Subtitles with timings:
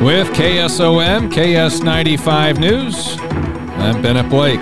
[0.00, 4.60] With KSOM, KS95 News, I'm Bennett Blake.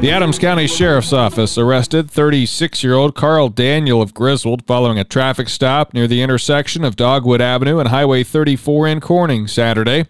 [0.00, 5.02] The Adams County Sheriff's Office arrested 36 year old Carl Daniel of Griswold following a
[5.02, 10.06] traffic stop near the intersection of Dogwood Avenue and Highway 34 in Corning Saturday.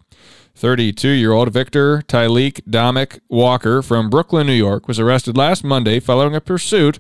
[0.56, 6.00] 32 year old Victor Tyleek Domick Walker from Brooklyn, New York, was arrested last Monday
[6.00, 6.98] following a pursuit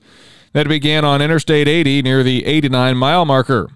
[0.52, 3.68] that began on Interstate 80 near the 89 mile marker.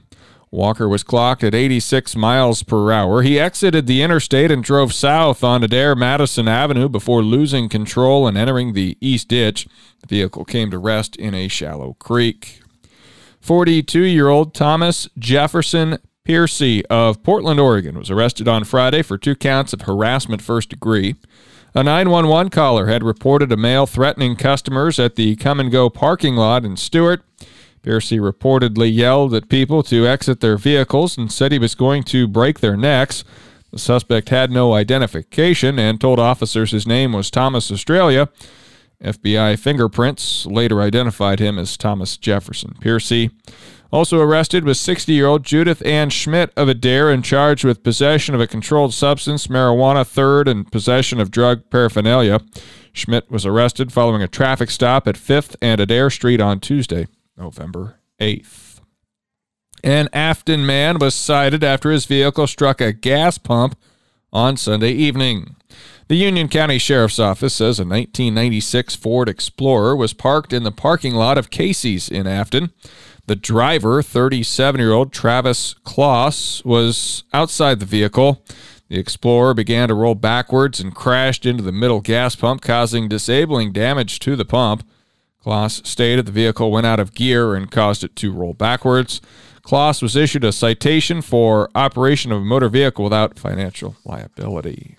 [0.52, 3.22] Walker was clocked at 86 miles per hour.
[3.22, 8.36] He exited the interstate and drove south on Adair Madison Avenue before losing control and
[8.36, 9.66] entering the east ditch.
[10.02, 12.60] The vehicle came to rest in a shallow creek.
[13.40, 19.34] 42 year old Thomas Jefferson Piercy of Portland, Oregon, was arrested on Friday for two
[19.34, 21.16] counts of harassment first degree.
[21.74, 26.36] A 911 caller had reported a male threatening customers at the come and go parking
[26.36, 27.22] lot in Stuart.
[27.82, 32.28] Piercy reportedly yelled at people to exit their vehicles and said he was going to
[32.28, 33.24] break their necks.
[33.72, 38.28] The suspect had no identification and told officers his name was Thomas Australia.
[39.02, 42.76] FBI fingerprints later identified him as Thomas Jefferson.
[42.80, 43.30] Piercy
[43.90, 48.34] also arrested was 60 year old Judith Ann Schmidt of Adair and charged with possession
[48.34, 52.40] of a controlled substance, marijuana, third, and possession of drug paraphernalia.
[52.92, 57.06] Schmidt was arrested following a traffic stop at 5th and Adair Street on Tuesday.
[57.36, 58.80] November 8th.
[59.84, 63.76] An Afton man was cited after his vehicle struck a gas pump
[64.32, 65.56] on Sunday evening.
[66.08, 71.14] The Union County Sheriff's Office says a 1996 Ford Explorer was parked in the parking
[71.14, 72.70] lot of Casey's in Afton.
[73.26, 78.44] The driver, 37 year old Travis Kloss, was outside the vehicle.
[78.88, 83.72] The Explorer began to roll backwards and crashed into the middle gas pump, causing disabling
[83.72, 84.84] damage to the pump.
[85.44, 89.20] Kloss stated the vehicle went out of gear and caused it to roll backwards.
[89.64, 94.96] Kloss was issued a citation for operation of a motor vehicle without financial liability.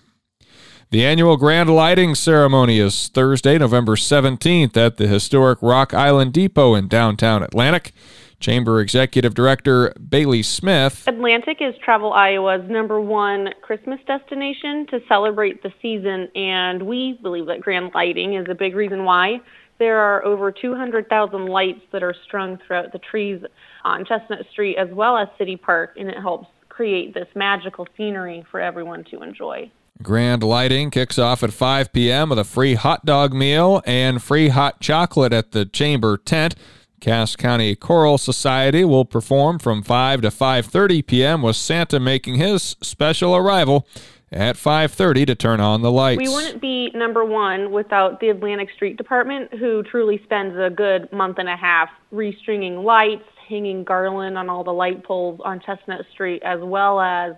[0.90, 6.74] The annual grand lighting ceremony is Thursday, November 17th at the historic Rock Island Depot
[6.74, 7.92] in downtown Atlantic.
[8.40, 11.04] Chamber Executive Director Bailey Smith.
[11.06, 17.46] Atlantic is Travel Iowa's number one Christmas destination to celebrate the season, and we believe
[17.46, 19.40] that grand lighting is a big reason why.
[19.78, 23.42] There are over 200,000 lights that are strung throughout the trees
[23.84, 28.44] on Chestnut Street as well as City Park, and it helps create this magical scenery
[28.50, 29.70] for everyone to enjoy.
[30.02, 32.30] Grand lighting kicks off at 5 p.m.
[32.30, 36.56] with a free hot dog meal and free hot chocolate at the chamber tent.
[37.00, 41.42] Cass County Choral Society will perform from 5 to 5:30 p.m.
[41.42, 43.86] with Santa making his special arrival
[44.32, 46.18] at 5:30 to turn on the lights.
[46.18, 51.12] We wouldn't be number 1 without the Atlantic Street Department who truly spends a good
[51.12, 56.04] month and a half restringing lights, hanging garland on all the light poles on Chestnut
[56.12, 57.34] Street as well as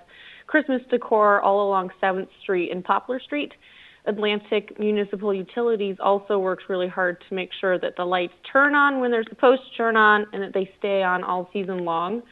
[0.46, 3.52] Christmas decor all along 7th Street and Poplar Street.
[4.06, 9.00] Atlantic Municipal Utilities also works really hard to make sure that the lights turn on
[9.00, 12.22] when they're supposed to turn on and that they stay on all season long.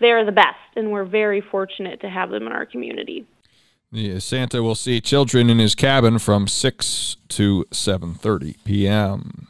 [0.00, 3.26] They're the best, and we're very fortunate to have them in our community.
[3.96, 9.46] Yeah, Santa will see children in his cabin from 6 to 7:30 p.m.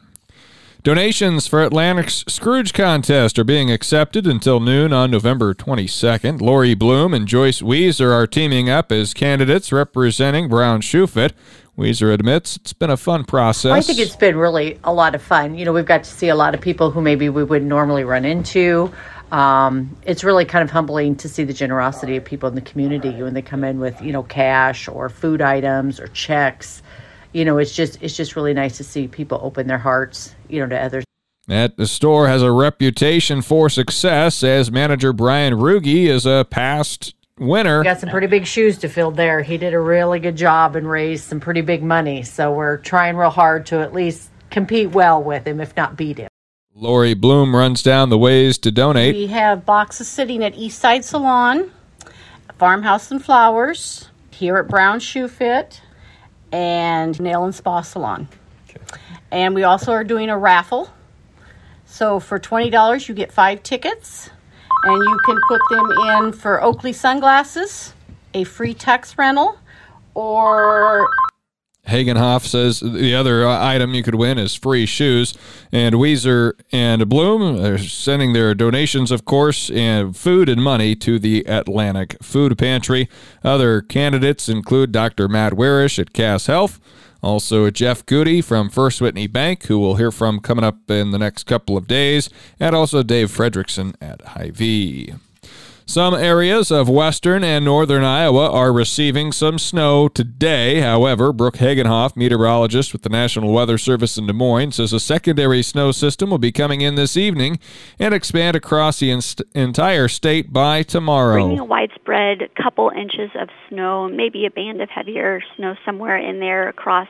[0.83, 6.41] Donations for Atlantic's Scrooge contest are being accepted until noon on November 22nd.
[6.41, 11.33] Lori Bloom and Joyce Weezer are teaming up as candidates representing Brown Shoe Fit.
[11.75, 13.71] Weezer admits it's been a fun process.
[13.71, 15.57] I think it's been really a lot of fun.
[15.57, 18.03] You know, we've got to see a lot of people who maybe we wouldn't normally
[18.03, 18.93] run into.
[19.31, 23.21] Um, it's really kind of humbling to see the generosity of people in the community
[23.21, 26.83] when they come in with, you know, cash or food items or checks.
[27.33, 30.59] You know, it's just it's just really nice to see people open their hearts, you
[30.61, 31.03] know, to others.
[31.47, 37.13] That the store has a reputation for success as manager Brian Ruge is a past
[37.39, 37.83] winner.
[37.83, 39.41] Got some pretty big shoes to fill there.
[39.41, 42.23] He did a really good job and raised some pretty big money.
[42.23, 46.17] So we're trying real hard to at least compete well with him, if not beat
[46.17, 46.29] him.
[46.77, 49.15] Lori Bloom runs down the ways to donate.
[49.15, 51.71] We have boxes sitting at Eastside Salon,
[52.57, 55.81] Farmhouse and Flowers, here at Brown Shoe Fit,
[56.51, 58.27] and nail and spa salon.
[59.31, 60.89] And we also are doing a raffle.
[61.85, 64.29] So for $20, you get five tickets,
[64.83, 67.93] and you can put them in for Oakley sunglasses,
[68.33, 69.57] a free text rental,
[70.13, 71.07] or
[71.87, 75.33] Hagenhoff says the other uh, item you could win is free shoes.
[75.71, 81.19] And Weezer and Bloom are sending their donations, of course, and food and money to
[81.19, 83.07] the Atlantic Food Pantry.
[83.43, 85.27] Other candidates include Dr.
[85.27, 86.79] Matt Warish at Cass Health.
[87.21, 91.17] Also, Jeff Goody from First Whitney Bank, who we'll hear from coming up in the
[91.17, 92.29] next couple of days,
[92.59, 95.15] and also Dave Fredrickson at Hy-Vee.
[95.87, 100.81] Some areas of western and northern Iowa are receiving some snow today.
[100.81, 105.61] However, Brooke Hagenhoff, meteorologist with the National Weather Service in Des Moines, says a secondary
[105.61, 107.59] snow system will be coming in this evening
[107.99, 111.43] and expand across the inst- entire state by tomorrow.
[111.43, 116.39] Bringing a widespread couple inches of snow, maybe a band of heavier snow somewhere in
[116.39, 117.07] there across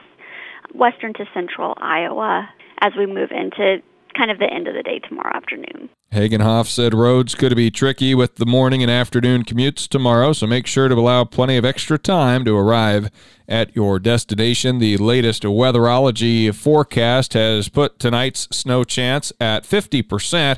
[0.73, 2.49] western to central Iowa
[2.81, 3.81] as we move into
[4.17, 5.89] kind of the end of the day tomorrow afternoon.
[6.11, 10.65] Hagenhoff said roads could be tricky with the morning and afternoon commutes tomorrow, so make
[10.65, 13.09] sure to allow plenty of extra time to arrive
[13.47, 14.79] at your destination.
[14.79, 20.57] The latest weatherology forecast has put tonight's snow chance at 50%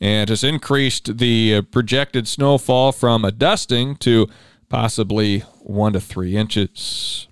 [0.00, 4.28] and has increased the projected snowfall from a dusting to
[4.68, 7.28] possibly one to three inches.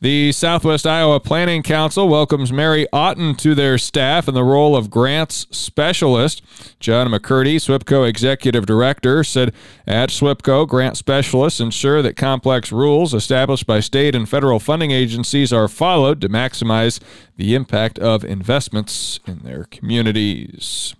[0.00, 4.90] The Southwest Iowa Planning Council welcomes Mary Otten to their staff in the role of
[4.90, 6.40] grants specialist.
[6.78, 9.52] John McCurdy, SWIPCO Executive Director, said
[9.88, 15.52] at SWIPCO, grant specialists ensure that complex rules established by state and federal funding agencies
[15.52, 17.00] are followed to maximize
[17.36, 20.94] the impact of investments in their communities.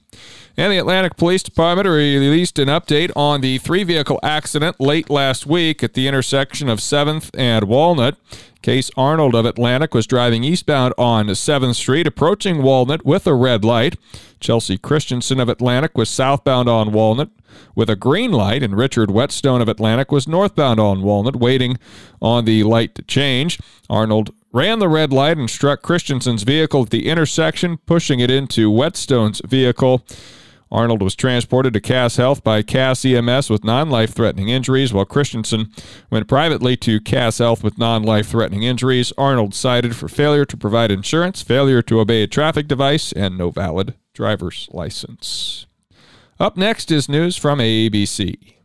[0.58, 5.46] And the Atlantic Police Department released an update on the three vehicle accident late last
[5.46, 8.16] week at the intersection of 7th and Walnut.
[8.60, 13.64] Case Arnold of Atlantic was driving eastbound on 7th Street, approaching Walnut with a red
[13.64, 13.96] light.
[14.40, 17.30] Chelsea Christensen of Atlantic was southbound on Walnut
[17.76, 21.78] with a green light, and Richard Whetstone of Atlantic was northbound on Walnut, waiting
[22.20, 23.60] on the light to change.
[23.88, 28.72] Arnold ran the red light and struck Christensen's vehicle at the intersection, pushing it into
[28.72, 30.04] Whetstone's vehicle.
[30.70, 35.04] Arnold was transported to Cass Health by Cass EMS with non life threatening injuries, while
[35.04, 35.72] Christensen
[36.10, 39.12] went privately to Cass Health with non life threatening injuries.
[39.16, 43.50] Arnold cited for failure to provide insurance, failure to obey a traffic device, and no
[43.50, 45.66] valid driver's license.
[46.38, 48.57] Up next is news from ABC.